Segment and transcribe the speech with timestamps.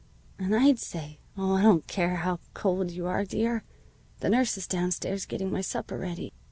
[0.39, 3.63] "And I'd say, 'Oh, I don't care how cold you are, dear.
[4.21, 6.33] The nurse is downstairs, getting my supper ready.'